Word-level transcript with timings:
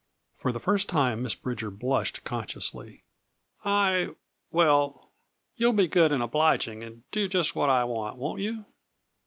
For 0.35 0.51
the 0.51 0.59
first 0.59 0.89
time 0.89 1.21
Miss 1.21 1.35
Bridger 1.35 1.69
blushed 1.69 2.23
consciously. 2.23 3.03
"I 3.63 4.15
well, 4.49 5.11
you'll 5.57 5.73
be 5.73 5.87
good 5.87 6.11
and 6.11 6.23
obliging 6.23 6.81
and 6.81 7.03
do 7.11 7.27
just 7.27 7.55
what 7.55 7.69
I 7.69 7.83
want, 7.83 8.17
won't 8.17 8.39
you?" 8.41 8.65